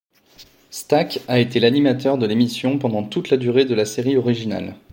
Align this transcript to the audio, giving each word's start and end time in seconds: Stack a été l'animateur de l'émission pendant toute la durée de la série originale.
Stack 0.71 1.19
a 1.27 1.37
été 1.37 1.59
l'animateur 1.59 2.17
de 2.17 2.25
l'émission 2.25 2.79
pendant 2.79 3.03
toute 3.03 3.29
la 3.29 3.37
durée 3.37 3.65
de 3.65 3.75
la 3.75 3.85
série 3.85 4.17
originale. 4.17 4.73